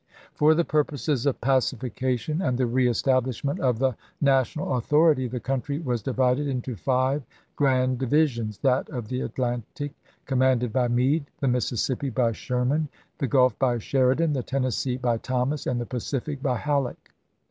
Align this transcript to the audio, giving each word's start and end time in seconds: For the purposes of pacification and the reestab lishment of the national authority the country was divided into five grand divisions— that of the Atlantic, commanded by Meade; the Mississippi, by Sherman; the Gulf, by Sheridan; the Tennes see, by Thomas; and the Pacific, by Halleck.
For 0.33 0.55
the 0.55 0.65
purposes 0.65 1.27
of 1.27 1.39
pacification 1.41 2.41
and 2.41 2.57
the 2.57 2.65
reestab 2.65 3.27
lishment 3.27 3.59
of 3.59 3.77
the 3.77 3.95
national 4.19 4.75
authority 4.77 5.27
the 5.27 5.39
country 5.39 5.77
was 5.77 6.01
divided 6.01 6.47
into 6.47 6.75
five 6.75 7.21
grand 7.55 7.99
divisions— 7.99 8.57
that 8.63 8.89
of 8.89 9.09
the 9.09 9.21
Atlantic, 9.21 9.93
commanded 10.25 10.73
by 10.73 10.87
Meade; 10.87 11.29
the 11.39 11.47
Mississippi, 11.47 12.09
by 12.09 12.31
Sherman; 12.31 12.89
the 13.19 13.27
Gulf, 13.27 13.59
by 13.59 13.77
Sheridan; 13.77 14.33
the 14.33 14.41
Tennes 14.41 14.75
see, 14.75 14.97
by 14.97 15.19
Thomas; 15.19 15.67
and 15.67 15.79
the 15.79 15.85
Pacific, 15.85 16.41
by 16.41 16.57
Halleck. 16.57 17.11